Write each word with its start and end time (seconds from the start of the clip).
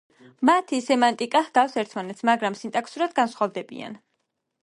მათი 0.49 0.77
სემანტიკა 0.85 1.41
ჰგავს 1.49 1.75
ერთმანეთს, 1.83 2.25
მაგრამ 2.31 2.57
სინტაქსურად 2.61 3.15
განსხვავდებიან. 3.23 4.01